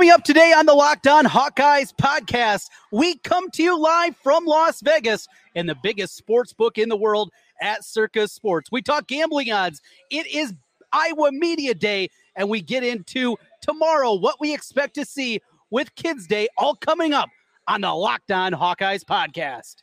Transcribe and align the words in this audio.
Coming 0.00 0.12
up 0.12 0.24
today 0.24 0.54
on 0.56 0.64
the 0.64 0.72
Locked 0.72 1.06
On 1.08 1.26
Hawkeyes 1.26 1.94
podcast, 1.94 2.70
we 2.90 3.18
come 3.18 3.50
to 3.50 3.62
you 3.62 3.78
live 3.78 4.16
from 4.16 4.46
Las 4.46 4.80
Vegas 4.80 5.28
and 5.54 5.68
the 5.68 5.74
biggest 5.82 6.16
sports 6.16 6.54
book 6.54 6.78
in 6.78 6.88
the 6.88 6.96
world 6.96 7.30
at 7.60 7.84
Circa 7.84 8.26
Sports. 8.26 8.72
We 8.72 8.80
talk 8.80 9.06
gambling 9.08 9.52
odds. 9.52 9.82
It 10.10 10.26
is 10.26 10.54
Iowa 10.90 11.32
Media 11.32 11.74
Day, 11.74 12.08
and 12.34 12.48
we 12.48 12.62
get 12.62 12.82
into 12.82 13.36
tomorrow 13.60 14.14
what 14.14 14.40
we 14.40 14.54
expect 14.54 14.94
to 14.94 15.04
see 15.04 15.42
with 15.68 15.94
Kids 15.96 16.26
Day, 16.26 16.48
all 16.56 16.76
coming 16.76 17.12
up 17.12 17.28
on 17.68 17.82
the 17.82 17.92
Locked 17.92 18.32
On 18.32 18.54
Hawkeyes 18.54 19.04
podcast. 19.04 19.82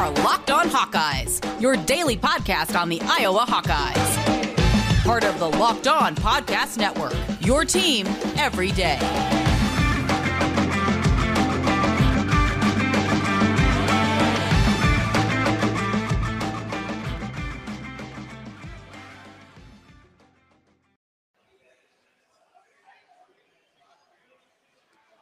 Our 0.00 0.10
Locked 0.10 0.50
On 0.50 0.68
Hawkeyes, 0.68 1.58
your 1.58 1.76
daily 1.76 2.18
podcast 2.18 2.78
on 2.78 2.90
the 2.90 3.00
Iowa 3.00 3.46
Hawkeyes 3.48 4.23
part 5.04 5.24
of 5.24 5.38
the 5.38 5.46
Locked 5.46 5.86
On 5.86 6.14
Podcast 6.16 6.78
Network. 6.78 7.12
Your 7.40 7.66
team 7.66 8.06
every 8.38 8.72
day. 8.72 8.98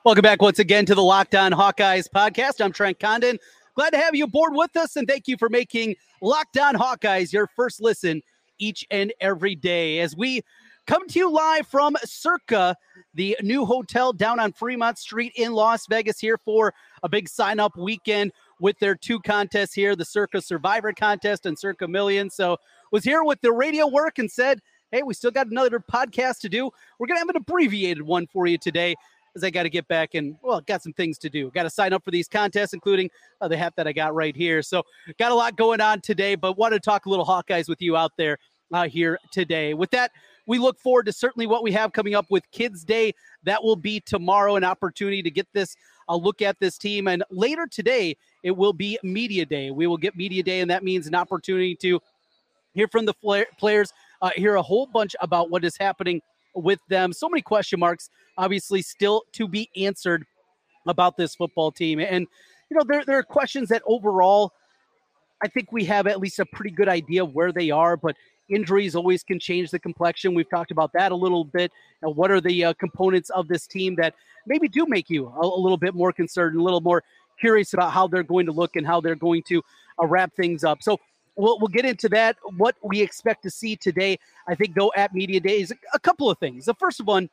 Welcome 0.04 0.22
back 0.22 0.40
once 0.40 0.60
again 0.60 0.86
to 0.86 0.94
the 0.94 1.02
Locked 1.02 1.34
On 1.34 1.50
Hawkeyes 1.50 2.08
podcast. 2.08 2.64
I'm 2.64 2.70
Trent 2.70 3.00
Condon. 3.00 3.36
Glad 3.74 3.90
to 3.90 3.96
have 3.96 4.14
you 4.14 4.24
aboard 4.24 4.52
with 4.54 4.76
us, 4.76 4.94
and 4.94 5.08
thank 5.08 5.26
you 5.26 5.36
for 5.36 5.48
making 5.48 5.96
Locked 6.20 6.56
On 6.58 6.76
Hawkeyes 6.76 7.32
your 7.32 7.48
first 7.56 7.82
listen 7.82 8.22
each 8.62 8.86
and 8.90 9.12
every 9.20 9.56
day 9.56 9.98
as 9.98 10.16
we 10.16 10.42
come 10.86 11.06
to 11.08 11.18
you 11.18 11.30
live 11.30 11.66
from 11.66 11.96
Circa, 12.04 12.76
the 13.14 13.36
new 13.42 13.64
hotel 13.64 14.12
down 14.12 14.38
on 14.40 14.52
Fremont 14.52 14.98
Street 14.98 15.32
in 15.36 15.52
Las 15.52 15.86
Vegas, 15.86 16.18
here 16.18 16.38
for 16.38 16.72
a 17.02 17.08
big 17.08 17.28
sign 17.28 17.60
up 17.60 17.76
weekend 17.76 18.32
with 18.60 18.78
their 18.78 18.94
two 18.94 19.18
contests 19.20 19.74
here 19.74 19.96
the 19.96 20.04
Circa 20.04 20.40
Survivor 20.40 20.92
Contest 20.92 21.46
and 21.46 21.58
Circa 21.58 21.88
Million. 21.88 22.30
So, 22.30 22.56
was 22.92 23.04
here 23.04 23.24
with 23.24 23.40
the 23.40 23.52
radio 23.52 23.88
work 23.88 24.18
and 24.18 24.30
said, 24.30 24.60
Hey, 24.90 25.02
we 25.02 25.14
still 25.14 25.30
got 25.30 25.48
another 25.48 25.80
podcast 25.80 26.40
to 26.40 26.48
do. 26.48 26.70
We're 26.98 27.06
going 27.06 27.16
to 27.16 27.20
have 27.20 27.30
an 27.30 27.36
abbreviated 27.36 28.02
one 28.02 28.26
for 28.26 28.46
you 28.46 28.58
today 28.58 28.94
as 29.34 29.42
I 29.42 29.48
got 29.48 29.62
to 29.62 29.70
get 29.70 29.88
back 29.88 30.14
and, 30.14 30.36
well, 30.42 30.60
got 30.60 30.82
some 30.82 30.92
things 30.92 31.16
to 31.18 31.30
do. 31.30 31.50
Got 31.50 31.62
to 31.62 31.70
sign 31.70 31.94
up 31.94 32.04
for 32.04 32.10
these 32.10 32.28
contests, 32.28 32.74
including 32.74 33.08
uh, 33.40 33.48
the 33.48 33.56
hat 33.56 33.72
that 33.76 33.88
I 33.88 33.92
got 33.92 34.14
right 34.14 34.36
here. 34.36 34.62
So, 34.62 34.82
got 35.18 35.32
a 35.32 35.34
lot 35.34 35.56
going 35.56 35.80
on 35.80 36.00
today, 36.00 36.34
but 36.34 36.58
want 36.58 36.74
to 36.74 36.80
talk 36.80 37.06
a 37.06 37.10
little 37.10 37.26
Hawkeyes 37.26 37.68
with 37.68 37.80
you 37.80 37.96
out 37.96 38.12
there 38.18 38.38
uh, 38.72 38.88
here 38.88 39.18
today. 39.30 39.74
With 39.74 39.90
that, 39.90 40.12
we 40.46 40.58
look 40.58 40.78
forward 40.78 41.06
to 41.06 41.12
certainly 41.12 41.46
what 41.46 41.62
we 41.62 41.72
have 41.72 41.92
coming 41.92 42.14
up 42.14 42.26
with 42.30 42.50
Kids 42.50 42.84
Day. 42.84 43.14
That 43.44 43.62
will 43.62 43.76
be 43.76 44.00
tomorrow, 44.00 44.56
an 44.56 44.64
opportunity 44.64 45.22
to 45.22 45.30
get 45.30 45.46
this 45.52 45.76
a 46.08 46.16
look 46.16 46.42
at 46.42 46.58
this 46.58 46.78
team. 46.78 47.06
And 47.06 47.22
later 47.30 47.66
today, 47.66 48.16
it 48.42 48.50
will 48.50 48.72
be 48.72 48.98
Media 49.02 49.46
Day. 49.46 49.70
We 49.70 49.86
will 49.86 49.96
get 49.96 50.16
Media 50.16 50.42
Day, 50.42 50.60
and 50.60 50.70
that 50.70 50.82
means 50.82 51.06
an 51.06 51.14
opportunity 51.14 51.76
to 51.76 52.00
hear 52.74 52.88
from 52.88 53.06
the 53.06 53.14
players, 53.58 53.92
uh, 54.20 54.30
hear 54.34 54.56
a 54.56 54.62
whole 54.62 54.86
bunch 54.86 55.14
about 55.20 55.50
what 55.50 55.64
is 55.64 55.76
happening 55.76 56.20
with 56.54 56.80
them. 56.88 57.12
So 57.12 57.28
many 57.28 57.42
question 57.42 57.78
marks, 57.78 58.10
obviously, 58.36 58.82
still 58.82 59.22
to 59.32 59.46
be 59.46 59.70
answered 59.76 60.24
about 60.88 61.16
this 61.16 61.34
football 61.36 61.70
team. 61.70 62.00
And, 62.00 62.26
you 62.70 62.76
know, 62.76 62.82
there, 62.86 63.04
there 63.04 63.18
are 63.18 63.22
questions 63.22 63.68
that 63.68 63.82
overall, 63.86 64.52
I 65.42 65.48
think 65.48 65.70
we 65.70 65.84
have 65.84 66.06
at 66.06 66.18
least 66.18 66.40
a 66.40 66.46
pretty 66.46 66.70
good 66.70 66.88
idea 66.88 67.22
of 67.22 67.32
where 67.34 67.52
they 67.52 67.70
are, 67.70 67.96
but 67.96 68.16
Injuries 68.52 68.94
always 68.94 69.22
can 69.22 69.38
change 69.38 69.70
the 69.70 69.78
complexion. 69.78 70.34
We've 70.34 70.48
talked 70.48 70.70
about 70.70 70.92
that 70.92 71.12
a 71.12 71.14
little 71.16 71.44
bit. 71.44 71.72
And 72.02 72.14
what 72.16 72.30
are 72.30 72.40
the 72.40 72.66
uh, 72.66 72.72
components 72.74 73.30
of 73.30 73.48
this 73.48 73.66
team 73.66 73.96
that 73.96 74.14
maybe 74.46 74.68
do 74.68 74.86
make 74.86 75.08
you 75.10 75.26
a, 75.28 75.40
a, 75.40 75.60
little 75.60 75.76
bit 75.76 75.94
more 75.94 76.12
concerned, 76.12 76.58
a 76.58 76.62
little 76.62 76.80
more 76.80 77.02
curious 77.40 77.74
about 77.74 77.92
how 77.92 78.06
they're 78.06 78.22
going 78.22 78.46
to 78.46 78.52
look 78.52 78.76
and 78.76 78.86
how 78.86 79.00
they're 79.00 79.14
going 79.14 79.42
to 79.44 79.62
uh, 80.00 80.06
wrap 80.06 80.32
things 80.34 80.64
up. 80.64 80.82
So 80.82 80.98
we'll, 81.36 81.58
we'll 81.58 81.68
get 81.68 81.84
into 81.84 82.08
that. 82.10 82.36
What 82.56 82.76
we 82.82 83.00
expect 83.00 83.42
to 83.44 83.50
see 83.50 83.76
today, 83.76 84.18
I 84.46 84.54
think, 84.54 84.74
though, 84.74 84.92
at 84.96 85.14
Media 85.14 85.40
Day 85.40 85.60
is 85.60 85.72
a 85.94 85.98
couple 85.98 86.30
of 86.30 86.38
things. 86.38 86.66
The 86.66 86.74
first 86.74 87.00
one 87.04 87.28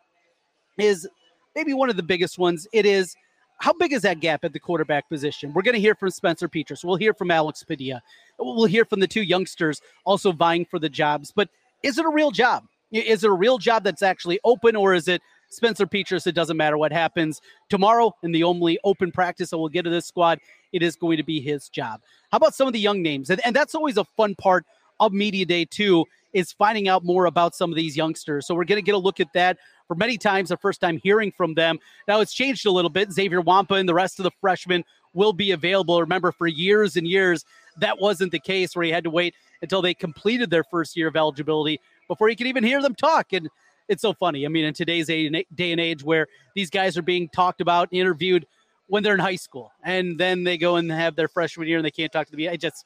is 0.78 1.08
maybe 1.56 1.74
one 1.74 1.90
of 1.90 1.97
the 1.97 2.03
biggest 2.03 2.40
ones. 2.40 2.68
It 2.74 2.85
is– 2.85 3.16
how 3.59 3.74
big 3.74 3.92
is 3.92 4.02
that 4.03 4.22
gap 4.22 4.46
at 4.46 4.53
the 4.53 4.59
quarterback 4.59 5.09
position? 5.09 5.53
We're 5.53 5.62
going 5.62 5.75
to 5.75 5.81
hear 5.81 5.96
from 5.96 6.09
Spencer 6.12 6.47
Petras. 6.47 6.84
We'll 6.84 6.96
hear 6.96 7.14
from 7.14 7.30
Alex 7.30 7.62
Padilla. 7.64 8.02
We'll 8.40 8.66
hear 8.66 8.86
from 8.86 9.02
the 9.02 9.08
two 9.08 9.22
youngsters 9.22 9.81
also 10.06 10.31
vying 10.31 10.66
for 10.66 10.80
the 10.80 10.90
jobs. 10.90 11.31
But 11.36 11.50
is 11.84 11.97
it 11.97 12.06
a 12.06 12.09
real 12.09 12.31
job? 12.31 12.64
Is 12.92 13.24
it 13.24 13.30
a 13.30 13.34
real 13.34 13.58
job 13.58 13.84
that's 13.84 14.02
actually 14.02 14.40
open, 14.44 14.75
or 14.75 14.94
is 14.94 15.08
it 15.08 15.22
Spencer 15.50 15.86
Petras? 15.86 16.25
It 16.25 16.31
doesn't 16.34 16.58
matter 16.58 16.78
what 16.78 16.92
happens 16.92 17.42
tomorrow 17.70 18.16
in 18.24 18.31
the 18.31 18.44
only 18.44 18.80
open 18.84 19.12
practice 19.12 19.52
that 19.52 19.58
we'll 19.58 19.70
get 19.70 19.84
to 19.84 19.90
this 19.90 20.08
squad. 20.08 20.40
It 20.72 20.81
is 20.81 20.96
going 20.96 21.18
to 21.18 21.24
be 21.24 21.40
his 21.40 21.70
job. 21.70 22.02
How 22.31 22.38
about 22.38 22.56
some 22.56 22.66
of 22.66 22.74
the 22.74 22.80
young 22.80 23.02
names? 23.02 23.30
And, 23.30 23.46
and 23.46 23.56
that's 23.56 23.76
always 23.76 23.97
a 23.97 24.06
fun 24.06 24.36
part 24.36 24.66
of 25.00 25.14
media 25.14 25.46
day 25.46 25.66
too 25.66 26.06
is 26.34 26.52
finding 26.52 26.88
out 26.88 27.04
more 27.04 27.26
about 27.26 27.56
some 27.56 27.72
of 27.72 27.76
these 27.76 27.98
youngsters. 27.98 28.46
So 28.46 28.54
we're 28.54 28.66
going 28.66 28.78
to 28.82 28.86
get 28.86 28.96
a 28.96 29.00
look 29.00 29.20
at 29.20 29.34
that 29.34 29.58
for 29.88 29.96
many 29.96 30.18
times, 30.18 30.50
the 30.50 30.58
first 30.58 30.80
time 30.80 31.00
hearing 31.02 31.32
from 31.32 31.56
them. 31.56 31.80
Now 32.08 32.22
it's 32.22 32.34
changed 32.34 32.66
a 32.68 32.72
little 32.72 32.90
bit. 32.90 33.12
Xavier 33.12 33.42
Nwankpa 33.42 33.80
and 33.80 33.90
the 33.90 33.94
rest 33.94 34.20
of 34.20 34.24
the 34.24 34.32
freshmen 34.40 34.84
will 35.16 35.34
be 35.34 35.52
available. 35.52 36.00
Remember, 36.00 36.32
for 36.32 36.46
years 36.46 36.96
and 36.96 37.08
years, 37.08 37.44
that 37.78 38.00
wasn't 38.00 38.32
the 38.32 38.40
case 38.40 38.76
where 38.76 38.86
you 38.86 38.94
had 38.94 39.04
to 39.06 39.09
wait 39.09 39.34
until 39.64 39.82
they 39.82 39.96
completed 39.96 40.52
their 40.52 40.64
first 40.64 40.96
year 40.96 41.08
of 41.08 41.16
eligibility 41.16 41.80
before 42.08 42.30
you 42.30 42.36
could 42.36 42.48
even 42.48 42.64
hear 42.64 42.82
them 42.82 42.94
talk. 42.94 43.34
And 43.34 43.50
it's 43.88 44.04
so 44.04 44.14
funny. 44.14 44.46
I 44.46 44.50
mean, 44.50 44.66
in 44.66 44.74
today's 44.76 45.08
day 45.08 45.26
and 45.26 45.80
age 45.82 46.04
where 46.04 46.28
these 46.54 46.70
guys 46.70 46.96
are 46.96 47.02
being 47.02 47.28
talked 47.30 47.59
about, 47.59 47.90
interviewed 47.92 48.46
when 48.86 49.02
they're 49.02 49.16
in 49.16 49.20
high 49.20 49.36
school, 49.36 49.72
and 49.84 50.20
then 50.20 50.44
they 50.44 50.58
go 50.58 50.76
and 50.76 50.92
have 50.92 51.16
their 51.16 51.28
freshman 51.28 51.68
year 51.68 51.78
and 51.78 51.86
they 51.86 51.92
can't 51.92 52.12
talk 52.12 52.28
to 52.28 52.32
the 52.32 52.38
media. 52.38 52.52
I 52.52 52.58
just 52.58 52.86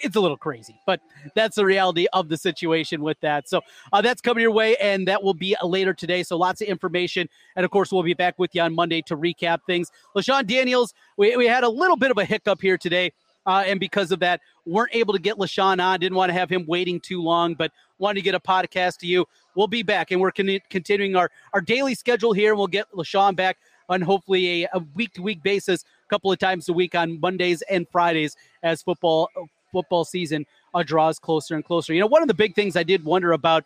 it's 0.00 0.16
a 0.16 0.20
little 0.20 0.36
crazy, 0.36 0.80
but 0.86 1.00
that's 1.34 1.56
the 1.56 1.64
reality 1.64 2.06
of 2.12 2.28
the 2.28 2.36
situation 2.36 3.02
with 3.02 3.20
that. 3.20 3.48
So 3.48 3.60
uh, 3.92 4.00
that's 4.00 4.20
coming 4.20 4.42
your 4.42 4.50
way, 4.50 4.76
and 4.76 5.06
that 5.08 5.22
will 5.22 5.34
be 5.34 5.56
later 5.62 5.94
today. 5.94 6.22
So 6.22 6.36
lots 6.36 6.60
of 6.60 6.68
information, 6.68 7.28
and 7.56 7.64
of 7.64 7.70
course 7.70 7.92
we'll 7.92 8.02
be 8.02 8.14
back 8.14 8.38
with 8.38 8.54
you 8.54 8.62
on 8.62 8.74
Monday 8.74 9.02
to 9.02 9.16
recap 9.16 9.60
things. 9.66 9.90
LeShun 10.16 10.46
Daniels, 10.46 10.94
we, 11.16 11.36
we 11.36 11.46
had 11.46 11.64
a 11.64 11.68
little 11.68 11.96
bit 11.96 12.10
of 12.10 12.18
a 12.18 12.24
hiccup 12.24 12.60
here 12.60 12.78
today. 12.78 13.12
Uh, 13.46 13.64
and 13.66 13.80
because 13.80 14.12
of 14.12 14.20
that, 14.20 14.38
weren't 14.66 14.94
able 14.94 15.14
to 15.14 15.18
get 15.18 15.36
LeShun 15.38 15.82
on. 15.82 15.98
Didn't 15.98 16.16
want 16.16 16.28
to 16.28 16.34
have 16.34 16.50
him 16.50 16.66
waiting 16.66 17.00
too 17.00 17.22
long, 17.22 17.54
but 17.54 17.72
wanted 17.98 18.20
to 18.20 18.22
get 18.22 18.34
a 18.34 18.40
podcast 18.40 18.98
to 18.98 19.06
you. 19.06 19.24
We'll 19.54 19.66
be 19.66 19.82
back, 19.82 20.10
and 20.10 20.20
we're 20.20 20.30
con- 20.30 20.60
continuing 20.68 21.16
our, 21.16 21.30
our 21.54 21.62
daily 21.62 21.94
schedule 21.94 22.34
here. 22.34 22.54
We'll 22.54 22.66
get 22.66 22.84
LeShun 22.92 23.34
back 23.34 23.56
on 23.88 24.02
hopefully 24.02 24.68
a 24.72 24.78
week 24.94 25.14
to 25.14 25.22
week 25.22 25.42
basis, 25.42 25.82
a 25.82 26.08
couple 26.08 26.30
of 26.30 26.38
times 26.38 26.68
a 26.68 26.72
week 26.72 26.94
on 26.94 27.18
Mondays 27.18 27.62
and 27.62 27.88
Fridays 27.88 28.36
as 28.62 28.82
football 28.82 29.30
football 29.70 30.04
season 30.04 30.46
uh, 30.74 30.82
draws 30.82 31.18
closer 31.18 31.54
and 31.54 31.64
closer. 31.64 31.92
You 31.92 32.00
know, 32.00 32.06
one 32.06 32.22
of 32.22 32.28
the 32.28 32.34
big 32.34 32.54
things 32.54 32.76
I 32.76 32.82
did 32.82 33.04
wonder 33.04 33.32
about 33.32 33.64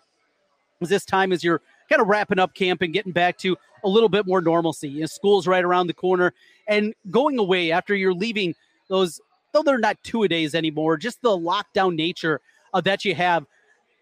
was 0.81 0.89
this 0.91 1.05
time 1.05 1.33
as 1.33 1.45
you're 1.45 1.61
kind 1.89 2.01
of 2.01 2.09
wrapping 2.09 2.39
up 2.39 2.55
camp 2.55 2.83
and 2.83 2.93
getting 2.93 3.13
back 3.13 3.39
to 3.39 3.57
a 3.85 3.89
little 3.89 4.09
bit 4.09 4.27
more 4.27 4.41
normalcy. 4.41 4.89
You 4.89 5.01
know, 5.01 5.07
school's 5.07 5.47
right 5.47 5.65
around 5.65 5.87
the 5.87 5.95
corner 5.95 6.33
and 6.67 6.95
going 7.11 7.39
away 7.39 7.71
after 7.71 7.95
you're 7.95 8.15
leaving 8.15 8.55
those, 8.89 9.21
though 9.53 9.63
they're 9.63 9.79
not 9.79 10.03
two 10.03 10.23
a 10.23 10.29
days 10.29 10.55
anymore, 10.55 10.97
just 10.97 11.21
the 11.23 11.31
lockdown 11.31 11.95
nature 11.95 12.41
uh, 12.73 12.81
that 12.83 13.05
you 13.05 13.15
have 13.15 13.47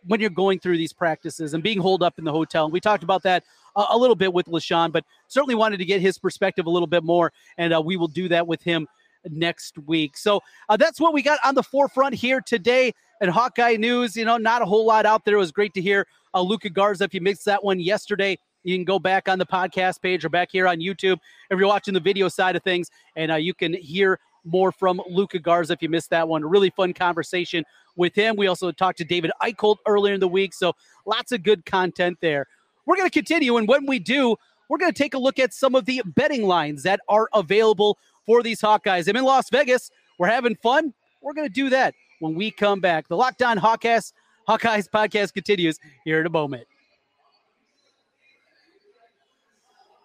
when 0.07 0.21
you're 0.21 0.31
going 0.31 0.59
through 0.59 0.77
these 0.77 0.93
practices 0.93 1.55
and 1.55 1.63
being 1.63 1.79
holed 1.79 2.03
up 2.03 2.19
in 2.19 2.25
the 2.25 2.33
hotel. 2.33 2.65
And 2.65 2.73
we 2.73 2.81
talked 2.81 3.05
about 3.05 3.23
that 3.23 3.45
a, 3.77 3.97
little 3.97 4.17
bit 4.17 4.33
with 4.33 4.47
LeShun, 4.47 4.93
but 4.93 5.05
certainly 5.29 5.55
wanted 5.55 5.79
to 5.79 5.85
get 5.85 6.01
his 6.01 6.19
perspective 6.19 6.67
a 6.67 6.71
little 6.71 6.87
bit 6.87 7.05
more. 7.05 7.33
And 7.57 7.73
uh, 7.73 7.81
we 7.81 7.97
will 7.97 8.09
do 8.09 8.29
that 8.29 8.47
with 8.47 8.63
him 8.63 8.89
next 9.31 9.79
week. 9.87 10.17
So 10.17 10.41
uh, 10.69 10.77
that's 10.77 11.01
what 11.01 11.13
we 11.13 11.23
got 11.23 11.39
on 11.45 11.55
the 11.55 11.63
forefront 11.63 12.15
here 12.15 12.41
today. 12.41 12.93
And 13.21 13.31
Hawkeye 13.31 13.77
News, 13.77 14.17
you 14.17 14.25
know, 14.25 14.37
not 14.37 14.63
a 14.63 14.65
whole 14.65 14.85
lot 14.85 15.07
out 15.07 15.25
there. 15.25 15.37
It 15.37 15.39
was 15.39 15.53
great 15.53 15.75
to 15.75 15.81
hear 15.81 16.07
uh, 16.35 16.41
Luka 16.41 16.71
Garza. 16.71 17.05
If 17.05 17.15
you 17.15 17.21
missed 17.21 17.45
that 17.45 17.63
one 17.63 17.79
yesterday, 17.79 18.39
you 18.65 18.77
can 18.77 18.85
go 18.85 18.99
back 18.99 19.29
on 19.29 19.39
the 19.39 19.47
podcast 19.47 20.01
page 20.03 20.25
or 20.25 20.29
back 20.29 20.49
here 20.53 20.67
on 20.67 20.79
YouTube 20.79 21.19
if 21.51 21.59
you're 21.59 21.69
watching 21.69 21.95
the 21.95 22.01
video 22.01 22.29
side 22.29 22.57
of 22.57 22.63
things, 22.63 22.91
and 23.17 23.33
uh, 23.33 23.37
you 23.37 23.55
can 23.55 23.75
hear 23.75 24.19
more 24.45 24.73
from 24.73 25.01
Luka 25.09 25.39
Garza 25.39 25.73
if 25.73 25.83
you 25.83 25.89
missed 25.89 26.11
that 26.11 26.27
one. 26.27 26.45
Really 26.45 26.71
fun 26.71 26.93
conversation 26.93 27.65
with 27.97 28.15
him. 28.15 28.37
We 28.37 28.47
also 28.47 28.73
talked 28.73 28.99
to 28.99 29.05
David 29.05 29.31
Eicholt 29.43 29.77
earlier 29.87 30.15
in 30.15 30.21
the 30.21 30.29
week, 30.29 30.55
so 30.55 30.75
lots 31.07 31.33
of 31.33 31.43
good 31.43 31.65
content 31.65 32.19
there. 32.21 32.47
We're 32.87 32.97
going 32.97 33.09
to 33.09 33.13
continue, 33.13 33.57
and 33.57 33.69
when 33.69 33.87
we 33.87 33.99
do, 33.99 34.37
we're 34.69 34.79
going 34.79 34.93
to 34.93 34.99
take 34.99 35.15
a 35.15 35.19
look 35.19 35.39
at 35.39 35.53
some 35.53 35.75
of 35.75 35.85
the 35.85 36.03
betting 36.05 36.45
lines 36.45 36.83
that 36.85 37.01
are 37.09 37.29
available 37.35 37.99
for 38.27 38.43
these 38.43 38.61
Hawkeyes. 38.61 39.09
I'm 39.09 39.17
in 39.17 39.25
Las 39.25 39.51
Vegas. 39.51 39.91
We're 40.19 40.29
having 40.29 40.57
fun. 40.57 40.93
We're 41.21 41.35
going 41.35 41.49
to 41.49 41.53
do 41.53 41.71
that 41.71 41.95
when 42.21 42.35
we 42.35 42.51
come 42.51 42.81
back. 42.81 43.09
The 43.09 43.17
Locked 43.17 43.43
On 43.43 43.59
Hawkeyes, 43.59 44.13
Hawkeyes 44.49 44.89
podcast 44.89 45.33
continues 45.35 45.79
here 46.05 46.21
in 46.21 46.27
a 46.27 46.31
moment. 46.31 46.67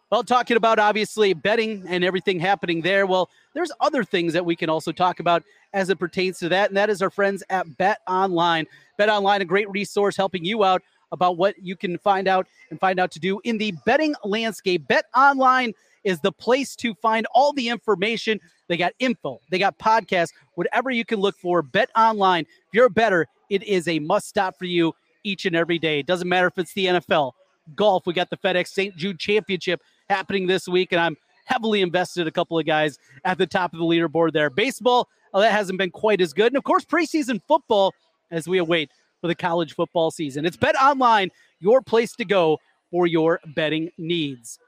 Well, 0.10 0.24
talking 0.24 0.56
about 0.56 0.80
obviously 0.80 1.34
betting 1.34 1.84
and 1.86 2.02
everything 2.02 2.40
happening 2.40 2.82
there. 2.82 3.06
Well, 3.06 3.30
there's 3.54 3.74
other 3.82 4.06
things 4.06 4.32
that 4.34 4.46
we 4.46 4.56
can 4.56 4.70
also 4.70 4.94
talk 4.94 5.20
about 5.20 5.44
as 5.74 5.90
it 5.90 6.00
pertains 6.00 6.40
to 6.40 6.50
that, 6.50 6.70
and 6.70 6.78
that 6.78 6.90
is 6.90 7.02
our 7.02 7.10
friends 7.10 7.44
at 7.50 7.78
Bet 7.78 8.00
Online. 8.08 8.66
Bet 8.98 9.10
Online, 9.10 9.42
a 9.42 9.46
great 9.46 9.70
resource 9.70 10.16
helping 10.16 10.46
you 10.46 10.64
out 10.64 10.82
about 11.12 11.38
what 11.38 11.56
you 11.62 11.76
can 11.76 11.98
find 11.98 12.28
out 12.28 12.48
and 12.70 12.80
find 12.80 13.00
out 13.00 13.12
to 13.12 13.20
do 13.20 13.42
in 13.44 13.58
the 13.58 13.74
betting 13.86 14.16
landscape. 14.24 14.88
Bet 14.88 15.06
Online 15.14 15.74
is 16.08 16.22
the 16.22 16.32
place 16.32 16.74
to 16.78 16.94
find 16.96 17.28
all 17.34 17.52
the 17.52 17.68
information. 17.68 18.40
They 18.70 18.78
got 18.78 18.94
info, 19.00 19.42
they 19.52 19.60
got 19.60 19.78
podcasts, 19.78 20.32
whatever 20.56 20.90
you 20.90 21.04
can 21.04 21.20
look 21.20 21.38
for. 21.38 21.62
Bet 21.62 21.90
Online. 21.98 22.44
If 22.44 22.74
you're 22.74 22.86
a 22.86 22.90
bettor, 22.90 23.28
it 23.50 23.62
is 23.64 23.90
a 23.90 24.00
must 24.00 24.30
stop 24.30 24.58
for 24.58 24.66
you 24.66 24.94
each 25.24 25.46
and 25.46 25.56
every 25.56 25.78
day. 25.78 26.00
It 26.00 26.06
doesn't 26.06 26.30
matter 26.30 26.48
if 26.48 26.58
it's 26.58 26.74
the 26.74 26.86
NFL, 26.86 27.34
golf. 27.76 28.06
We 28.06 28.14
got 28.14 28.30
the 28.30 28.38
FedEx 28.38 28.70
St. 28.70 28.96
Jude 28.96 29.20
Championship 29.20 29.82
happening 30.10 30.48
this 30.48 30.66
week, 30.68 30.94
and 30.94 31.02
I'm 31.02 31.18
heavily 31.44 31.82
invested 31.82 32.26
a 32.26 32.32
couple 32.32 32.58
of 32.58 32.66
guys 32.66 32.98
at 33.26 33.38
the 33.38 33.46
top 33.46 33.74
of 33.74 33.80
the 33.80 33.86
leaderboard 33.86 34.32
there. 34.32 34.50
Baseball, 34.50 35.10
that 35.34 35.52
hasn't 35.52 35.78
been 35.78 35.92
quite 35.92 36.22
as 36.22 36.32
good. 36.32 36.48
And 36.48 36.58
of 36.58 36.64
course, 36.64 36.86
preseason 36.86 37.42
football 37.48 37.94
as 38.32 38.48
we 38.48 38.60
await 38.60 38.92
for 39.20 39.28
the 39.28 39.36
college 39.36 39.76
football 39.76 40.10
season. 40.10 40.46
It's 40.46 40.58
Bet 40.58 40.76
Online, 40.82 41.32
your 41.60 41.82
place 41.82 42.14
to 42.14 42.26
go 42.26 42.60
for 42.92 43.08
your 43.08 43.42
betting 43.56 43.92
needs. 43.98 44.60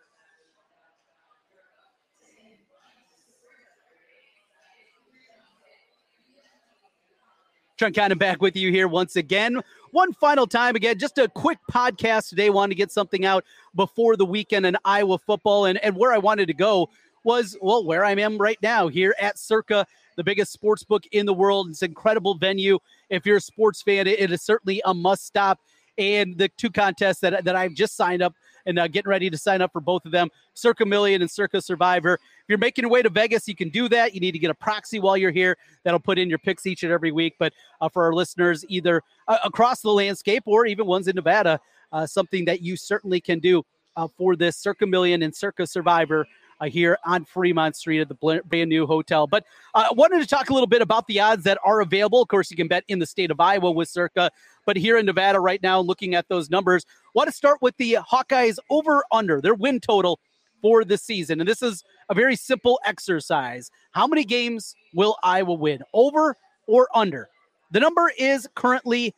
Trent 7.80 7.96
Condon 7.96 8.18
back 8.18 8.42
with 8.42 8.58
you 8.58 8.72
here 8.72 8.90
once 8.90 9.16
again. 9.16 9.62
One 9.92 10.12
final 10.12 10.46
time 10.46 10.76
again, 10.76 11.00
just 11.00 11.18
a 11.18 11.30
quick 11.30 11.60
podcast 11.72 12.28
today. 12.28 12.50
Wanted 12.50 12.72
to 12.72 12.76
get 12.76 12.92
something 12.92 13.24
out 13.24 13.46
before 13.74 14.18
the 14.18 14.26
weekend 14.26 14.66
in 14.66 14.76
Iowa 14.84 15.18
football. 15.18 15.64
And, 15.64 15.82
and 15.82 15.96
where 15.96 16.12
I 16.12 16.18
wanted 16.18 16.48
to 16.48 16.54
go 16.54 16.90
was, 17.24 17.56
well, 17.62 17.86
where 17.86 18.04
I 18.04 18.12
am 18.12 18.38
right 18.38 18.58
now 18.62 18.90
here 18.90 19.16
at 19.18 19.40
Circa, 19.40 19.88
the 20.18 20.26
biggest 20.26 20.52
sports 20.52 20.84
book 20.84 21.06
in 21.14 21.26
the 21.26 21.34
world. 21.34 21.70
It's 21.70 21.82
an 21.82 21.92
incredible 21.92 22.36
venue. 22.36 22.80
If 23.10 23.26
you're 23.26 23.38
a 23.38 23.42
sports 23.42 23.82
fan, 23.82 24.08
it, 24.08 24.20
it 24.20 24.30
is 24.30 24.42
certainly 24.42 24.82
a 24.84 24.94
must 24.94 25.26
stop. 25.26 25.62
And 25.98 26.38
the 26.38 26.50
two 26.50 26.72
contests 26.72 27.22
that, 27.22 27.46
that 27.46 27.56
I've 27.56 27.76
just 27.76 27.96
signed 27.96 28.22
up 28.22 28.36
and 28.70 28.80
uh, 28.80 28.88
getting 28.88 29.10
ready 29.10 29.30
to 29.30 29.38
sign 29.38 29.62
up 29.62 29.74
for 29.74 29.82
both 29.82 30.06
of 30.06 30.12
them 30.12 30.30
Circa 30.54 30.86
Million 30.86 31.22
and 31.22 31.30
Circa 31.30 31.62
Survivor. 31.62 32.14
If 32.14 32.46
you're 32.48 32.58
making 32.58 32.84
your 32.84 32.92
way 32.92 33.02
to 33.02 33.10
Vegas, 33.10 33.48
you 33.48 33.56
can 33.56 33.70
do 33.70 33.90
that. 33.90 34.14
You 34.14 34.22
need 34.22 34.32
to 34.32 34.40
get 34.40 34.52
a 34.52 34.56
proxy 34.56 35.00
while 35.00 35.18
you're 35.18 35.32
here 35.32 35.58
that'll 35.84 36.00
put 36.00 36.20
in 36.20 36.30
your 36.30 36.38
picks 36.38 36.66
each 36.66 36.84
and 36.84 36.92
every 36.92 37.12
week. 37.12 37.36
But 37.40 37.52
uh, 37.82 37.90
for 37.90 38.04
our 38.04 38.14
listeners, 38.14 38.64
either 38.70 39.02
uh, 39.28 39.40
across 39.44 39.82
the 39.82 39.92
landscape 39.92 40.44
or 40.46 40.66
even 40.66 40.86
ones 40.86 41.08
in 41.08 41.16
Nevada, 41.16 41.60
uh, 41.92 42.06
something 42.06 42.46
that 42.46 42.62
you 42.62 42.78
certainly 42.78 43.20
can 43.20 43.40
do 43.40 43.66
uh, 43.96 44.08
for 44.18 44.36
this 44.36 44.56
Circa 44.56 44.86
Million 44.86 45.24
and 45.24 45.36
Circa 45.36 45.66
Survivor 45.66 46.26
uh, 46.60 46.66
here 46.68 46.98
on 47.06 47.26
Fremont 47.26 47.76
Street 47.76 48.02
at 48.02 48.10
the 48.10 48.42
brand 48.46 48.70
new 48.70 48.86
hotel. 48.86 49.28
But 49.28 49.46
I 49.74 49.84
uh, 49.84 49.94
wanted 49.94 50.20
to 50.20 50.28
talk 50.28 50.50
a 50.50 50.54
little 50.54 50.68
bit 50.68 50.82
about 50.82 51.08
the 51.08 51.20
odds 51.20 51.44
that 51.44 51.58
are 51.66 51.82
available. 51.82 52.22
Of 52.22 52.28
course, 52.28 52.52
you 52.52 52.58
can 52.58 52.68
bet 52.68 52.84
in 52.88 53.00
the 53.00 53.06
state 53.06 53.32
of 53.32 53.40
Iowa 53.40 53.72
with 53.72 53.90
Circa, 53.90 54.32
but 54.66 54.78
here 54.78 54.98
in 54.98 55.06
Nevada 55.06 55.40
right 55.40 55.62
now, 55.62 55.80
looking 55.80 56.16
at 56.16 56.28
those 56.28 56.50
numbers, 56.50 56.86
want 57.14 57.28
to 57.28 57.36
start 57.36 57.62
with 57.62 57.76
the 57.78 57.98
Hawkeyes 58.12 58.58
over 58.70 59.04
under 59.12 59.42
their 59.42 59.56
win 59.56 59.80
total 59.80 60.20
for 60.62 60.84
the 60.84 60.98
season. 60.98 61.40
And 61.40 61.48
this 61.48 61.62
is 61.62 61.84
a 62.10 62.14
very 62.14 62.36
simple 62.36 62.80
exercise. 62.86 63.72
How 63.92 64.08
many 64.08 64.24
games 64.24 64.76
will 64.94 65.16
Iowa 65.24 65.54
win, 65.54 65.82
over 65.94 66.36
or 66.68 66.90
under? 66.94 67.30
The 67.72 67.80
number 67.80 68.12
is 68.18 68.48
currently 68.56 69.14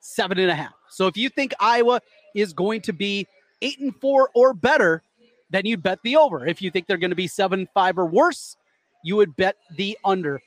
seven 0.00 0.38
and 0.38 0.50
a 0.50 0.54
half. 0.54 0.74
So 0.88 1.06
if 1.06 1.16
you 1.16 1.28
think 1.28 1.54
Iowa 1.60 2.00
is 2.34 2.52
going 2.52 2.80
to 2.82 2.92
be 2.92 3.26
eight 3.62 3.78
and 3.80 3.94
four 3.96 4.30
or 4.34 4.52
better, 4.52 5.02
then 5.54 5.66
you'd 5.66 5.82
bet 5.82 6.00
the 6.02 6.16
over. 6.16 6.46
If 6.46 6.60
you 6.60 6.70
think 6.70 6.86
they're 6.86 6.96
going 6.96 7.10
to 7.10 7.16
be 7.16 7.28
seven, 7.28 7.68
five, 7.74 7.98
or 7.98 8.06
worse, 8.06 8.56
you 9.02 9.16
would 9.16 9.36
bet 9.36 9.56
the 9.76 9.96
under. 10.04 10.40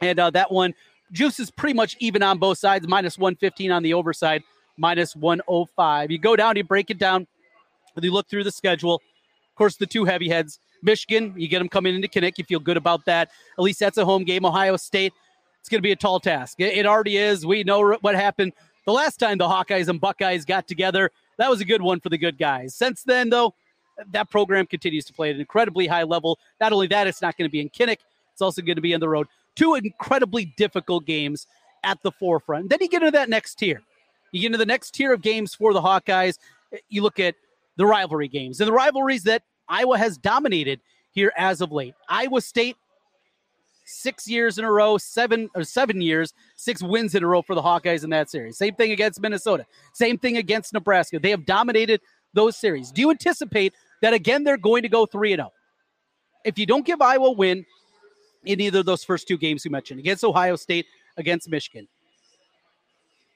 And 0.00 0.18
uh, 0.18 0.30
that 0.30 0.50
one, 0.50 0.74
juice 1.12 1.38
is 1.38 1.50
pretty 1.50 1.74
much 1.74 1.96
even 2.00 2.22
on 2.22 2.38
both 2.38 2.58
sides, 2.58 2.88
minus 2.88 3.18
115 3.18 3.70
on 3.70 3.82
the 3.82 3.94
over 3.94 4.12
side, 4.12 4.42
minus 4.76 5.14
105. 5.14 6.10
You 6.10 6.18
go 6.18 6.34
down, 6.34 6.56
you 6.56 6.64
break 6.64 6.90
it 6.90 6.98
down, 6.98 7.26
and 7.94 8.04
you 8.04 8.12
look 8.12 8.28
through 8.28 8.44
the 8.44 8.50
schedule. 8.50 8.94
Of 8.94 9.56
course, 9.56 9.76
the 9.76 9.86
two 9.86 10.04
heavy 10.04 10.28
heads, 10.28 10.58
Michigan, 10.82 11.34
you 11.36 11.46
get 11.46 11.58
them 11.58 11.68
coming 11.68 11.94
into 11.94 12.08
Kinnick. 12.08 12.38
You 12.38 12.44
feel 12.44 12.58
good 12.58 12.76
about 12.76 13.04
that. 13.04 13.30
At 13.56 13.62
least 13.62 13.78
that's 13.78 13.98
a 13.98 14.04
home 14.04 14.24
game. 14.24 14.44
Ohio 14.44 14.76
State, 14.76 15.12
it's 15.60 15.68
going 15.68 15.78
to 15.78 15.86
be 15.86 15.92
a 15.92 15.96
tall 15.96 16.18
task. 16.18 16.58
It 16.58 16.86
already 16.86 17.18
is. 17.18 17.46
We 17.46 17.62
know 17.62 17.92
what 18.00 18.14
happened 18.16 18.52
the 18.86 18.92
last 18.92 19.18
time 19.18 19.38
the 19.38 19.46
Hawkeyes 19.46 19.88
and 19.88 20.00
Buckeyes 20.00 20.44
got 20.44 20.66
together. 20.66 21.10
That 21.38 21.48
was 21.50 21.60
a 21.60 21.64
good 21.64 21.82
one 21.82 22.00
for 22.00 22.08
the 22.08 22.18
good 22.18 22.38
guys. 22.38 22.74
Since 22.74 23.04
then, 23.04 23.30
though, 23.30 23.54
that 24.10 24.30
program 24.30 24.66
continues 24.66 25.04
to 25.06 25.12
play 25.12 25.30
at 25.30 25.36
an 25.36 25.40
incredibly 25.40 25.86
high 25.86 26.02
level. 26.02 26.38
Not 26.60 26.72
only 26.72 26.86
that, 26.88 27.06
it's 27.06 27.22
not 27.22 27.36
going 27.36 27.48
to 27.48 27.52
be 27.52 27.60
in 27.60 27.70
Kinnick, 27.70 27.98
it's 28.32 28.42
also 28.42 28.62
going 28.62 28.76
to 28.76 28.82
be 28.82 28.94
on 28.94 29.00
the 29.00 29.08
road. 29.08 29.26
Two 29.54 29.74
incredibly 29.74 30.46
difficult 30.56 31.04
games 31.04 31.46
at 31.84 32.02
the 32.02 32.12
forefront. 32.12 32.70
Then 32.70 32.78
you 32.80 32.88
get 32.88 33.02
into 33.02 33.12
that 33.12 33.28
next 33.28 33.56
tier. 33.56 33.82
You 34.32 34.40
get 34.40 34.46
into 34.46 34.58
the 34.58 34.66
next 34.66 34.92
tier 34.94 35.12
of 35.12 35.20
games 35.20 35.54
for 35.54 35.72
the 35.72 35.82
Hawkeyes. 35.82 36.38
You 36.88 37.02
look 37.02 37.20
at 37.20 37.34
the 37.76 37.86
rivalry 37.86 38.28
games 38.28 38.60
and 38.60 38.68
the 38.68 38.72
rivalries 38.72 39.24
that 39.24 39.42
Iowa 39.68 39.98
has 39.98 40.16
dominated 40.16 40.80
here 41.10 41.32
as 41.36 41.60
of 41.60 41.70
late. 41.72 41.94
Iowa 42.08 42.40
State, 42.40 42.76
six 43.84 44.28
years 44.28 44.58
in 44.58 44.64
a 44.64 44.70
row, 44.70 44.96
seven 44.96 45.50
or 45.54 45.64
seven 45.64 46.00
years, 46.00 46.32
six 46.56 46.82
wins 46.82 47.14
in 47.14 47.22
a 47.22 47.26
row 47.26 47.42
for 47.42 47.54
the 47.54 47.62
Hawkeyes 47.62 48.04
in 48.04 48.10
that 48.10 48.30
series. 48.30 48.56
Same 48.56 48.74
thing 48.74 48.92
against 48.92 49.20
Minnesota. 49.20 49.66
Same 49.92 50.16
thing 50.16 50.38
against 50.38 50.72
Nebraska. 50.72 51.18
They 51.18 51.30
have 51.30 51.44
dominated 51.44 52.00
those 52.32 52.56
series. 52.56 52.90
Do 52.90 53.02
you 53.02 53.10
anticipate 53.10 53.74
that 54.02 54.12
again 54.12 54.44
they're 54.44 54.58
going 54.58 54.82
to 54.82 54.88
go 54.88 55.06
3 55.06 55.32
and 55.32 55.40
0? 55.40 55.52
If 56.44 56.58
you 56.58 56.66
don't 56.66 56.84
give 56.84 57.00
Iowa 57.00 57.28
a 57.28 57.32
win 57.32 57.64
in 58.44 58.60
either 58.60 58.80
of 58.80 58.86
those 58.86 59.04
first 59.04 59.26
two 59.26 59.38
games 59.38 59.64
you 59.64 59.70
mentioned, 59.70 60.00
against 60.00 60.24
Ohio 60.24 60.56
State, 60.56 60.86
against 61.16 61.48
Michigan, 61.48 61.88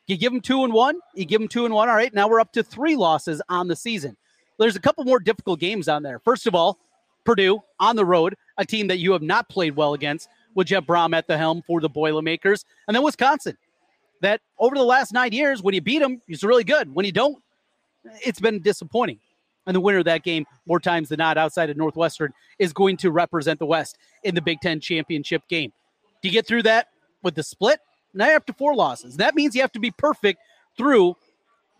you 0.06 0.16
give 0.16 0.32
them 0.32 0.40
two 0.40 0.64
and 0.64 0.72
one, 0.72 1.00
you 1.14 1.24
give 1.24 1.40
them 1.40 1.48
two 1.48 1.64
and 1.64 1.74
one. 1.74 1.88
All 1.88 1.96
right, 1.96 2.12
now 2.14 2.28
we're 2.28 2.40
up 2.40 2.52
to 2.52 2.62
three 2.62 2.96
losses 2.96 3.42
on 3.48 3.68
the 3.68 3.76
season. 3.76 4.16
There's 4.58 4.76
a 4.76 4.80
couple 4.80 5.04
more 5.04 5.18
difficult 5.18 5.60
games 5.60 5.88
on 5.88 6.02
there. 6.02 6.18
First 6.20 6.46
of 6.46 6.54
all, 6.54 6.78
Purdue 7.24 7.60
on 7.80 7.96
the 7.96 8.04
road, 8.04 8.36
a 8.56 8.64
team 8.64 8.86
that 8.88 8.98
you 8.98 9.12
have 9.12 9.22
not 9.22 9.48
played 9.48 9.76
well 9.76 9.94
against 9.94 10.28
with 10.54 10.68
Jeff 10.68 10.84
Brohm 10.84 11.14
at 11.14 11.26
the 11.26 11.36
helm 11.36 11.62
for 11.66 11.80
the 11.80 11.88
Boilermakers. 11.88 12.64
And 12.86 12.94
then 12.94 13.02
Wisconsin, 13.02 13.58
that 14.22 14.40
over 14.58 14.74
the 14.74 14.82
last 14.82 15.12
nine 15.12 15.32
years, 15.32 15.62
when 15.62 15.74
you 15.74 15.80
beat 15.80 15.98
them, 15.98 16.22
it's 16.28 16.42
really 16.42 16.64
good. 16.64 16.94
When 16.94 17.04
you 17.04 17.12
don't, 17.12 17.42
it's 18.24 18.40
been 18.40 18.62
disappointing. 18.62 19.18
And 19.66 19.74
the 19.74 19.80
winner 19.80 19.98
of 19.98 20.04
that 20.04 20.22
game, 20.22 20.46
more 20.66 20.78
times 20.78 21.08
than 21.08 21.18
not, 21.18 21.36
outside 21.36 21.70
of 21.70 21.76
Northwestern, 21.76 22.32
is 22.58 22.72
going 22.72 22.96
to 22.98 23.10
represent 23.10 23.58
the 23.58 23.66
West 23.66 23.98
in 24.22 24.34
the 24.34 24.42
Big 24.42 24.60
Ten 24.60 24.80
championship 24.80 25.42
game. 25.48 25.72
Do 26.22 26.28
you 26.28 26.32
get 26.32 26.46
through 26.46 26.62
that 26.64 26.88
with 27.22 27.34
the 27.34 27.42
split? 27.42 27.80
Now 28.14 28.26
you're 28.26 28.36
up 28.36 28.46
to 28.46 28.52
four 28.52 28.74
losses. 28.74 29.16
That 29.16 29.34
means 29.34 29.54
you 29.54 29.60
have 29.60 29.72
to 29.72 29.80
be 29.80 29.90
perfect 29.90 30.40
through 30.78 31.16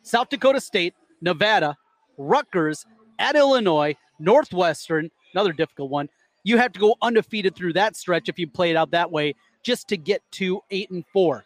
South 0.03 0.29
Dakota 0.29 0.61
State, 0.61 0.95
Nevada, 1.21 1.77
Rutgers, 2.19 2.85
at 3.19 3.37
Illinois, 3.37 3.97
Northwestern, 4.19 5.11
another 5.33 5.53
difficult 5.53 5.91
one. 5.91 6.09
You 6.45 6.59
have 6.59 6.73
to 6.73 6.81
go 6.81 6.97
undefeated 7.03 7.55
through 7.55 7.73
that 7.75 7.97
stretch 7.97 8.29
if 8.29 8.39
you 8.39 8.47
play 8.47 8.71
it 8.71 8.77
out 8.77 8.91
that 8.93 9.11
way 9.11 9.35
just 9.63 9.89
to 9.89 9.97
get 9.97 10.23
to 10.33 10.61
eight 10.71 10.91
and 10.91 11.05
four. 11.13 11.45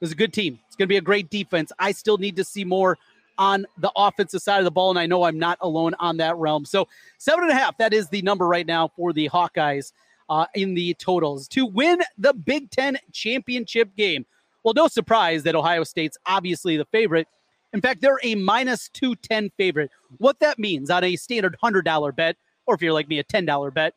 It's 0.00 0.12
a 0.12 0.16
good 0.16 0.32
team. 0.32 0.58
It's 0.66 0.76
going 0.76 0.86
to 0.86 0.92
be 0.92 0.98
a 0.98 1.02
great 1.02 1.30
defense. 1.30 1.72
I 1.78 1.92
still 1.92 2.18
need 2.18 2.36
to 2.36 2.44
see 2.44 2.64
more 2.64 2.98
on 3.38 3.66
the 3.78 3.90
offensive 3.96 4.42
side 4.42 4.58
of 4.58 4.64
the 4.64 4.70
ball, 4.70 4.90
and 4.90 4.98
I 4.98 5.06
know 5.06 5.24
I'm 5.24 5.38
not 5.38 5.58
alone 5.60 5.94
on 5.98 6.16
that 6.18 6.36
realm. 6.36 6.64
So 6.64 6.88
seven 7.18 7.44
and 7.44 7.52
a 7.52 7.54
half, 7.54 7.76
that 7.78 7.92
is 7.92 8.08
the 8.08 8.22
number 8.22 8.46
right 8.46 8.66
now 8.66 8.88
for 8.88 9.12
the 9.12 9.28
Hawkeyes 9.28 9.92
uh, 10.28 10.46
in 10.54 10.74
the 10.74 10.94
totals 10.94 11.48
to 11.48 11.66
win 11.66 12.02
the 12.18 12.32
Big 12.34 12.70
Ten 12.70 12.98
championship 13.12 13.94
game. 13.96 14.26
Well, 14.64 14.74
no 14.74 14.88
surprise 14.88 15.42
that 15.44 15.54
Ohio 15.54 15.84
State's 15.84 16.18
obviously 16.26 16.76
the 16.76 16.86
favorite. 16.86 17.28
In 17.72 17.80
fact, 17.80 18.00
they're 18.00 18.18
a 18.22 18.34
minus 18.34 18.88
210 18.88 19.50
favorite. 19.56 19.90
What 20.18 20.40
that 20.40 20.58
means 20.58 20.90
on 20.90 21.04
a 21.04 21.16
standard 21.16 21.56
$100 21.62 22.16
bet, 22.16 22.36
or 22.66 22.74
if 22.74 22.82
you're 22.82 22.92
like 22.92 23.08
me, 23.08 23.18
a 23.18 23.24
$10 23.24 23.74
bet, 23.74 23.94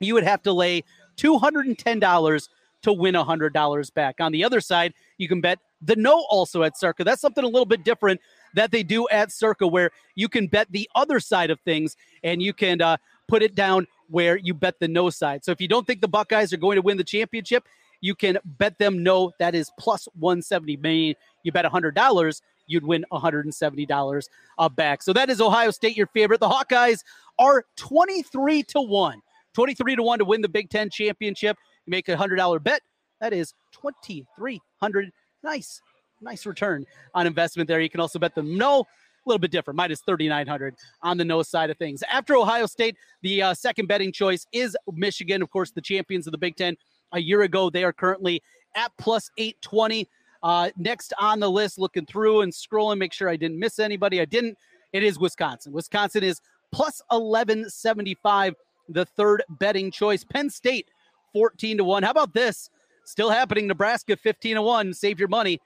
you 0.00 0.14
would 0.14 0.24
have 0.24 0.42
to 0.42 0.52
lay 0.52 0.84
$210 1.16 2.48
to 2.82 2.92
win 2.92 3.14
$100 3.14 3.94
back. 3.94 4.16
On 4.20 4.32
the 4.32 4.44
other 4.44 4.60
side, 4.60 4.92
you 5.18 5.28
can 5.28 5.40
bet 5.40 5.58
the 5.82 5.96
no 5.96 6.26
also 6.30 6.62
at 6.62 6.76
Circa. 6.76 7.04
That's 7.04 7.20
something 7.20 7.44
a 7.44 7.48
little 7.48 7.66
bit 7.66 7.84
different 7.84 8.20
that 8.56 8.72
they 8.72 8.82
do 8.82 9.08
at 9.10 9.30
Circa, 9.30 9.66
where 9.66 9.90
you 10.14 10.28
can 10.28 10.48
bet 10.48 10.66
the 10.70 10.90
other 10.94 11.20
side 11.20 11.50
of 11.50 11.60
things 11.60 11.96
and 12.24 12.42
you 12.42 12.52
can 12.52 12.82
uh, 12.82 12.96
put 13.28 13.42
it 13.42 13.54
down 13.54 13.86
where 14.08 14.36
you 14.36 14.54
bet 14.54 14.80
the 14.80 14.88
no 14.88 15.10
side. 15.10 15.44
So 15.44 15.52
if 15.52 15.60
you 15.60 15.68
don't 15.68 15.86
think 15.86 16.00
the 16.00 16.08
Buckeyes 16.08 16.52
are 16.52 16.58
going 16.58 16.76
to 16.76 16.82
win 16.82 16.96
the 16.96 17.04
championship, 17.04 17.64
you 18.00 18.14
can 18.14 18.38
bet 18.44 18.78
them 18.78 19.02
no. 19.02 19.32
That 19.38 19.54
is 19.54 19.70
plus 19.78 20.08
170. 20.14 20.76
Maybe 20.78 21.16
you 21.42 21.52
bet 21.52 21.64
$100, 21.64 22.42
you'd 22.66 22.84
win 22.84 23.04
$170 23.12 24.28
uh, 24.58 24.68
back. 24.68 25.02
So 25.02 25.12
that 25.12 25.30
is 25.30 25.40
Ohio 25.40 25.70
State, 25.70 25.96
your 25.96 26.08
favorite. 26.08 26.40
The 26.40 26.48
Hawkeyes 26.48 27.04
are 27.38 27.64
23 27.76 28.62
to 28.64 28.80
1. 28.80 29.22
23 29.54 29.96
to 29.96 30.02
1 30.02 30.18
to 30.18 30.24
win 30.24 30.42
the 30.42 30.48
Big 30.48 30.70
Ten 30.70 30.90
championship. 30.90 31.56
You 31.86 31.90
make 31.90 32.08
a 32.08 32.16
$100 32.16 32.62
bet. 32.62 32.82
That 33.20 33.32
is 33.32 33.54
2300 33.72 35.12
Nice 35.42 35.80
nice 36.20 36.46
return 36.46 36.84
on 37.14 37.26
investment 37.26 37.68
there. 37.68 37.80
You 37.80 37.90
can 37.90 38.00
also 38.00 38.18
bet 38.18 38.34
them 38.34 38.56
no, 38.56 38.80
a 38.80 38.86
little 39.26 39.38
bit 39.38 39.50
different, 39.50 39.76
minus 39.76 40.00
3,900 40.00 40.74
on 41.02 41.16
the 41.16 41.24
no 41.24 41.42
side 41.42 41.70
of 41.70 41.76
things. 41.78 42.02
After 42.10 42.36
Ohio 42.36 42.66
State, 42.66 42.96
the 43.22 43.42
uh, 43.42 43.54
second 43.54 43.86
betting 43.86 44.12
choice 44.12 44.46
is 44.52 44.76
Michigan, 44.92 45.42
of 45.42 45.50
course, 45.50 45.70
the 45.70 45.80
champions 45.80 46.26
of 46.26 46.32
the 46.32 46.38
Big 46.38 46.56
Ten. 46.56 46.76
A 47.12 47.20
year 47.20 47.42
ago, 47.42 47.70
they 47.70 47.84
are 47.84 47.92
currently 47.92 48.42
at 48.74 48.92
plus 48.98 49.30
820. 49.38 50.08
Uh, 50.42 50.70
next 50.76 51.12
on 51.18 51.40
the 51.40 51.50
list, 51.50 51.78
looking 51.78 52.06
through 52.06 52.42
and 52.42 52.52
scrolling, 52.52 52.98
make 52.98 53.12
sure 53.12 53.28
I 53.28 53.36
didn't 53.36 53.58
miss 53.58 53.78
anybody. 53.78 54.20
I 54.20 54.26
didn't. 54.26 54.56
It 54.92 55.02
is 55.02 55.18
Wisconsin. 55.18 55.72
Wisconsin 55.72 56.22
is 56.22 56.40
plus 56.72 57.02
1175, 57.10 58.54
the 58.88 59.04
third 59.04 59.42
betting 59.48 59.90
choice. 59.90 60.24
Penn 60.24 60.50
State, 60.50 60.88
14 61.32 61.78
to 61.78 61.84
1. 61.84 62.02
How 62.02 62.10
about 62.10 62.32
this? 62.34 62.70
Still 63.04 63.30
happening. 63.30 63.66
Nebraska, 63.66 64.16
15 64.16 64.56
to 64.56 64.62
1. 64.62 64.94
Save 64.94 65.18
your 65.18 65.28
money. 65.28 65.60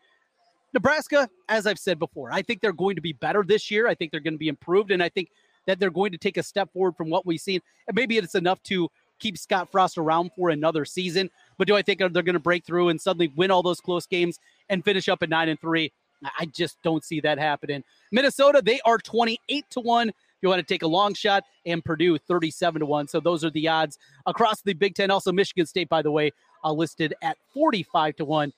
Nebraska, 0.73 1.29
as 1.49 1.67
I've 1.67 1.79
said 1.79 1.99
before, 1.99 2.33
I 2.33 2.43
think 2.43 2.61
they're 2.61 2.73
going 2.73 2.97
to 2.97 3.03
be 3.03 3.12
better 3.12 3.43
this 3.43 3.71
year. 3.71 3.89
I 3.89 3.95
think 3.95 4.11
they're 4.11 4.21
going 4.21 4.35
to 4.35 4.39
be 4.39 4.49
improved, 4.49 4.91
and 4.91 5.03
I 5.03 5.09
think 5.09 5.31
that 5.67 5.79
they're 5.79 5.91
going 5.91 6.12
to 6.12 6.19
take 6.19 6.37
a 6.37 6.43
step 6.43 6.73
forward 6.73 6.97
from 6.97 7.11
what 7.11 7.27
we've 7.27 7.41
seen. 7.41 7.61
And 7.87 7.95
maybe 7.95 8.17
it's 8.17 8.35
enough 8.35 8.62
to 8.65 8.89
keep 9.19 9.37
Scott 9.37 9.71
Frost 9.71 9.99
around 9.99 10.31
for 10.35 10.50
another 10.50 10.85
season. 10.85 11.31
But 11.59 11.69
do 11.69 11.77
I 11.77 11.83
think 11.83 11.99
they're 11.99 12.09
going 12.09 12.33
to 12.33 12.39
break 12.39 12.65
through 12.65 12.89
and 12.89 13.00
suddenly 13.00 13.33
win 13.37 13.50
all 13.50 13.62
those 13.62 13.81
close 13.81 14.07
games 14.07 14.39
and 14.69 14.85
finish 14.85 15.09
up 15.09 15.23
at 15.23 15.29
nine 15.29 15.49
and 15.49 15.61
three? 15.61 15.93
I 16.39 16.47
just 16.47 16.77
don't 16.83 17.05
see 17.05 17.21
that 17.21 17.39
happening. 17.39 17.83
Minnesota, 18.12 18.61
they 18.65 18.81
are 18.85 18.99
28 18.99 19.65
to 19.71 19.81
1. 19.81 20.09
If 20.09 20.15
you 20.43 20.49
want 20.49 20.67
to 20.67 20.75
take 20.75 20.83
a 20.83 20.87
long 20.87 21.15
shot, 21.15 21.45
and 21.67 21.85
Purdue 21.85 22.19
37 22.19 22.81
to 22.81 22.87
1. 22.87 23.09
So 23.09 23.21
those 23.21 23.45
are 23.45 23.50
the 23.50 23.69
odds 23.69 23.99
across 24.27 24.62
the 24.62 24.73
Big 24.73 24.95
Ten. 24.95 25.11
Also, 25.11 25.33
Michigan 25.33 25.67
State, 25.67 25.89
by 25.89 26.03
the 26.03 26.11
way, 26.11 26.33
uh, 26.65 26.73
listed 26.73 27.15
at 27.23 27.37
45 27.53 28.17
to 28.17 28.25
1. 28.25 28.53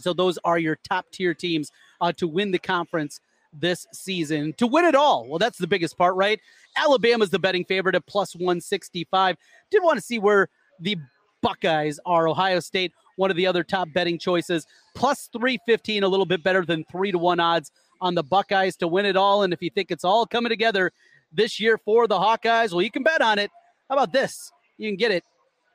So 0.00 0.12
those 0.12 0.38
are 0.44 0.58
your 0.58 0.76
top 0.88 1.06
tier 1.12 1.34
teams 1.34 1.70
uh, 2.00 2.12
to 2.12 2.26
win 2.26 2.50
the 2.50 2.58
conference 2.58 3.20
this 3.52 3.86
season. 3.92 4.52
To 4.54 4.66
win 4.66 4.84
it 4.84 4.94
all, 4.94 5.26
well, 5.28 5.38
that's 5.38 5.58
the 5.58 5.66
biggest 5.66 5.98
part, 5.98 6.14
right? 6.14 6.40
Alabama's 6.76 7.30
the 7.30 7.38
betting 7.38 7.64
favorite 7.64 7.94
at 7.94 8.06
plus 8.06 8.34
165. 8.34 9.36
Did 9.70 9.82
want 9.82 9.98
to 9.98 10.04
see 10.04 10.18
where 10.18 10.48
the 10.80 10.96
Buckeyes 11.42 11.98
are. 12.04 12.28
Ohio 12.28 12.60
State, 12.60 12.92
one 13.16 13.30
of 13.30 13.36
the 13.36 13.46
other 13.46 13.64
top 13.64 13.88
betting 13.92 14.18
choices, 14.18 14.66
plus 14.94 15.28
315, 15.32 16.02
a 16.02 16.08
little 16.08 16.26
bit 16.26 16.42
better 16.42 16.64
than 16.64 16.84
three 16.90 17.12
to 17.12 17.18
one 17.18 17.40
odds 17.40 17.70
on 18.00 18.14
the 18.14 18.22
Buckeyes 18.22 18.76
to 18.76 18.88
win 18.88 19.06
it 19.06 19.16
all. 19.16 19.42
And 19.42 19.52
if 19.52 19.62
you 19.62 19.70
think 19.70 19.90
it's 19.90 20.04
all 20.04 20.26
coming 20.26 20.50
together 20.50 20.92
this 21.32 21.60
year 21.60 21.78
for 21.78 22.06
the 22.06 22.18
Hawkeyes, 22.18 22.72
well, 22.72 22.82
you 22.82 22.90
can 22.90 23.02
bet 23.02 23.20
on 23.20 23.38
it. 23.38 23.50
How 23.88 23.96
about 23.96 24.12
this? 24.12 24.52
You 24.78 24.88
can 24.88 24.96
get 24.96 25.10
it 25.10 25.24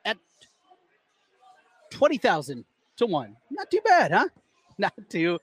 at 0.04 0.16
20,000 1.90 2.64
to 2.96 3.06
one. 3.06 3.36
Not 3.50 3.70
too 3.70 3.80
bad, 3.84 4.12
huh? 4.12 4.28
Not 4.78 4.92
too 5.08 5.38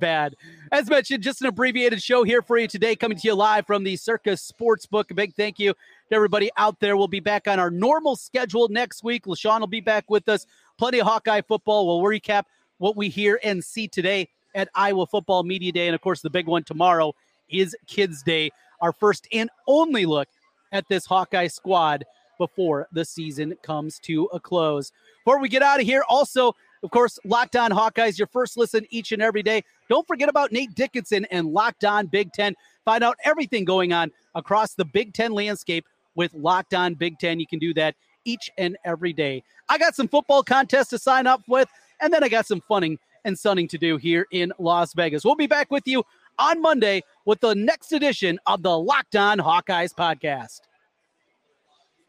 bad. 0.00 0.34
As 0.72 0.88
mentioned, 0.88 1.22
just 1.22 1.42
an 1.42 1.48
abbreviated 1.48 2.02
show 2.02 2.24
here 2.24 2.40
for 2.40 2.56
you 2.56 2.66
today, 2.66 2.96
coming 2.96 3.18
to 3.18 3.28
you 3.28 3.34
live 3.34 3.66
from 3.66 3.84
the 3.84 3.96
Circa 3.96 4.30
Sportsbook. 4.30 5.10
A 5.10 5.14
big 5.14 5.34
thank 5.34 5.58
you 5.58 5.74
to 5.74 6.14
everybody 6.14 6.50
out 6.56 6.80
there. 6.80 6.96
We'll 6.96 7.06
be 7.06 7.20
back 7.20 7.46
on 7.46 7.58
our 7.58 7.70
normal 7.70 8.16
schedule 8.16 8.68
next 8.68 9.04
week. 9.04 9.26
LeShun 9.26 9.60
will 9.60 9.66
be 9.66 9.82
back 9.82 10.08
with 10.08 10.26
us. 10.28 10.46
Plenty 10.78 11.00
of 11.00 11.06
Hawkeye 11.06 11.42
football. 11.42 11.86
We'll 11.86 12.10
recap 12.10 12.44
what 12.78 12.96
we 12.96 13.10
hear 13.10 13.38
and 13.44 13.62
see 13.62 13.88
today 13.88 14.28
at 14.54 14.70
Iowa 14.74 15.06
Football 15.06 15.42
Media 15.42 15.70
Day. 15.70 15.86
And 15.86 15.94
of 15.94 16.00
course, 16.00 16.22
the 16.22 16.30
big 16.30 16.46
one 16.46 16.64
tomorrow 16.64 17.14
is 17.50 17.76
Kids 17.86 18.22
Day, 18.22 18.50
our 18.80 18.92
first 18.92 19.28
and 19.32 19.50
only 19.66 20.06
look 20.06 20.28
at 20.72 20.88
this 20.88 21.04
Hawkeye 21.04 21.48
squad 21.48 22.04
before 22.38 22.86
the 22.92 23.04
season 23.04 23.54
comes 23.62 23.98
to 24.00 24.24
a 24.32 24.40
close. 24.40 24.92
Before 25.24 25.40
we 25.40 25.48
get 25.48 25.62
out 25.62 25.80
of 25.80 25.86
here, 25.86 26.04
also, 26.08 26.54
of 26.82 26.90
course, 26.90 27.18
Locked 27.24 27.56
On 27.56 27.70
Hawkeyes, 27.70 28.18
your 28.18 28.28
first 28.28 28.56
listen 28.56 28.86
each 28.90 29.12
and 29.12 29.22
every 29.22 29.42
day. 29.42 29.62
Don't 29.88 30.06
forget 30.06 30.28
about 30.28 30.52
Nate 30.52 30.74
Dickinson 30.74 31.24
and 31.26 31.48
Locked 31.48 31.84
On 31.84 32.06
Big 32.06 32.32
Ten. 32.32 32.54
Find 32.84 33.02
out 33.04 33.16
everything 33.24 33.64
going 33.64 33.92
on 33.92 34.10
across 34.34 34.74
the 34.74 34.84
Big 34.84 35.14
Ten 35.14 35.32
landscape 35.32 35.84
with 36.14 36.32
Locked 36.34 36.74
On 36.74 36.94
Big 36.94 37.18
Ten. 37.18 37.40
You 37.40 37.46
can 37.46 37.58
do 37.58 37.74
that 37.74 37.94
each 38.24 38.50
and 38.58 38.76
every 38.84 39.12
day. 39.12 39.42
I 39.68 39.78
got 39.78 39.94
some 39.94 40.08
football 40.08 40.42
contests 40.42 40.88
to 40.90 40.98
sign 40.98 41.26
up 41.26 41.42
with, 41.48 41.68
and 42.00 42.12
then 42.12 42.22
I 42.22 42.28
got 42.28 42.46
some 42.46 42.60
funning 42.60 42.98
and 43.24 43.38
sunning 43.38 43.68
to 43.68 43.78
do 43.78 43.96
here 43.96 44.26
in 44.30 44.52
Las 44.58 44.94
Vegas. 44.94 45.24
We'll 45.24 45.34
be 45.34 45.46
back 45.46 45.70
with 45.70 45.86
you 45.86 46.04
on 46.38 46.62
Monday 46.62 47.02
with 47.24 47.40
the 47.40 47.54
next 47.54 47.92
edition 47.92 48.38
of 48.46 48.62
the 48.62 48.78
Locked 48.78 49.16
On 49.16 49.38
Hawkeyes 49.38 49.94
podcast. 49.94 50.60